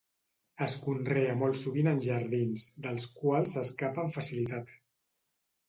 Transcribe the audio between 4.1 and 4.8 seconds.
facilitat.